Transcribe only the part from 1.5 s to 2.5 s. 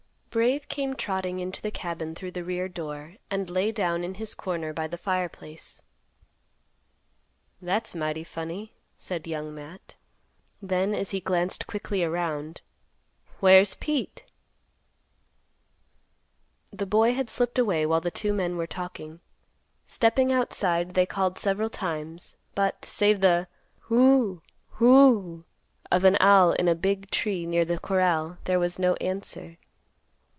the cabin through the